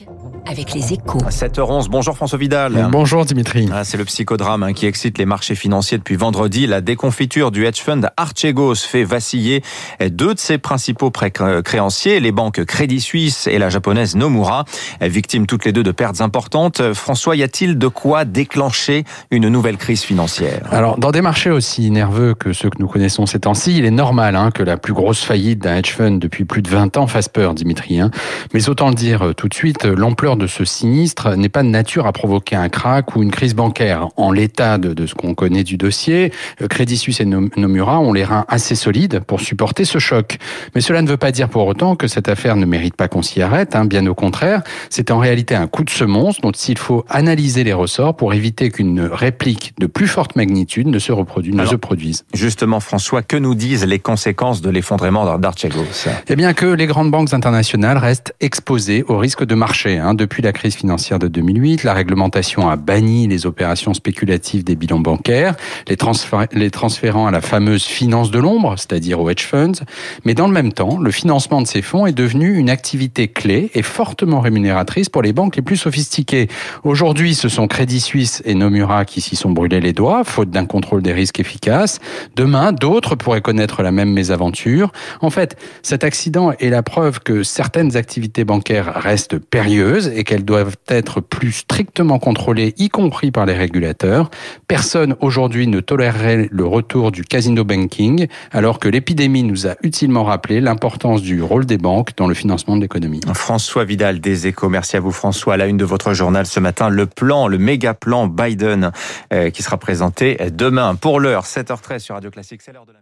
[0.00, 1.18] Classique avec les échos.
[1.24, 2.88] À 7h11, bonjour François Vidal.
[2.90, 3.68] Bonjour Dimitri.
[3.72, 6.66] Ah, c'est le psychodrame hein, qui excite les marchés financiers depuis vendredi.
[6.66, 9.62] La déconfiture du hedge fund Archegos fait vaciller
[10.00, 14.64] deux de ses principaux créanciers, les banques Crédit Suisse et la japonaise Nomura,
[15.00, 16.94] victimes toutes les deux de pertes importantes.
[16.94, 20.66] François, y a-t-il de quoi déclencher une nouvelle crise financière?
[20.72, 23.90] Alors, dans des marchés aussi nerveux que ceux que nous connaissons ces temps-ci, il est
[23.90, 27.06] normal hein, que la plus grosse faillite d'un hedge fund depuis plus de 20 ans
[27.06, 28.00] fasse peur, Dimitri.
[28.00, 28.10] Hein.
[28.52, 31.68] Mais autant le dire euh, tout de suite, l'ampleur de ce sinistre n'est pas de
[31.68, 34.08] nature à provoquer un crack ou une crise bancaire.
[34.16, 36.32] En l'état de, de ce qu'on connaît du dossier,
[36.62, 40.38] euh, Crédit Suisse et Nomura ont les reins assez solides pour supporter ce choc.
[40.74, 43.22] Mais cela ne veut pas dire pour autant que cette affaire ne mérite pas qu'on
[43.22, 43.76] s'y arrête.
[43.76, 43.84] Hein.
[43.84, 47.72] Bien au contraire, c'est en réalité un coup de semonce dont il faut analyser les
[47.72, 52.24] ressorts pour éviter qu'une réplique de plus forte magnitude ne se reproduise, ne se produise.
[52.34, 55.86] Justement, François, que nous disent les conséquences de l'effondrement d'Archegos
[56.28, 59.79] Eh bien que les grandes banques internationales restent exposées au risque de marché.
[59.86, 60.14] Hein.
[60.14, 65.00] Depuis la crise financière de 2008, la réglementation a banni les opérations spéculatives des bilans
[65.00, 65.54] bancaires,
[65.88, 69.84] les, transférant à la fameuse finance de l'ombre, c'est-à-dire aux hedge funds.
[70.24, 73.70] Mais dans le même temps, le financement de ces fonds est devenu une activité clé
[73.74, 76.48] et fortement rémunératrice pour les banques les plus sophistiquées.
[76.84, 80.66] Aujourd'hui, ce sont Crédit Suisse et Nomura qui s'y sont brûlés les doigts, faute d'un
[80.66, 82.00] contrôle des risques efficace.
[82.36, 84.92] Demain, d'autres pourraient connaître la même mésaventure.
[85.20, 89.38] En fait, cet accident est la preuve que certaines activités bancaires restent
[89.70, 94.28] et qu'elles doivent être plus strictement contrôlées, y compris par les régulateurs.
[94.66, 100.24] Personne aujourd'hui ne tolérerait le retour du casino banking, alors que l'épidémie nous a utilement
[100.24, 103.20] rappelé l'importance du rôle des banques dans le financement de l'économie.
[103.32, 105.54] François Vidal des Échos, merci à vous François.
[105.54, 108.90] À la une de votre journal ce matin, le plan, le méga plan Biden
[109.32, 110.96] euh, qui sera présenté demain.
[110.96, 112.92] Pour l'heure, 7h13 sur Radio Classique, c'est l'heure de